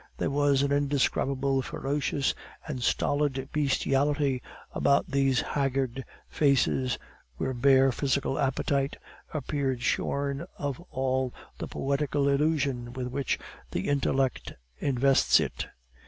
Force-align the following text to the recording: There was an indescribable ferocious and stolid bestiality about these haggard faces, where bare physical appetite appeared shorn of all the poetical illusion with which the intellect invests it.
There 0.17 0.31
was 0.31 0.63
an 0.63 0.71
indescribable 0.71 1.61
ferocious 1.61 2.33
and 2.67 2.81
stolid 2.81 3.49
bestiality 3.53 4.41
about 4.71 5.11
these 5.11 5.41
haggard 5.41 6.03
faces, 6.27 6.97
where 7.37 7.53
bare 7.53 7.91
physical 7.91 8.39
appetite 8.39 8.95
appeared 9.31 9.83
shorn 9.83 10.47
of 10.57 10.79
all 10.89 11.35
the 11.59 11.67
poetical 11.67 12.27
illusion 12.27 12.93
with 12.93 13.09
which 13.09 13.37
the 13.69 13.89
intellect 13.89 14.53
invests 14.79 15.39
it. 15.39 15.67